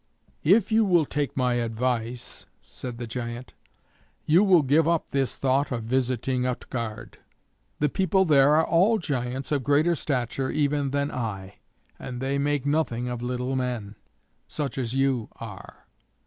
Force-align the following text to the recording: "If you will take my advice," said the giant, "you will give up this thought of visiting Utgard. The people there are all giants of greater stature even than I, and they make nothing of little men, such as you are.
"If 0.43 0.71
you 0.71 0.83
will 0.83 1.05
take 1.05 1.37
my 1.37 1.53
advice," 1.61 2.47
said 2.63 2.97
the 2.97 3.05
giant, 3.05 3.53
"you 4.25 4.43
will 4.43 4.63
give 4.63 4.87
up 4.87 5.11
this 5.11 5.35
thought 5.35 5.71
of 5.71 5.83
visiting 5.83 6.43
Utgard. 6.43 7.19
The 7.77 7.87
people 7.87 8.25
there 8.25 8.55
are 8.55 8.65
all 8.65 8.97
giants 8.97 9.51
of 9.51 9.63
greater 9.63 9.93
stature 9.93 10.49
even 10.49 10.89
than 10.89 11.11
I, 11.11 11.57
and 11.99 12.19
they 12.19 12.39
make 12.39 12.65
nothing 12.65 13.09
of 13.09 13.21
little 13.21 13.55
men, 13.55 13.93
such 14.47 14.79
as 14.79 14.95
you 14.95 15.29
are. 15.35 15.85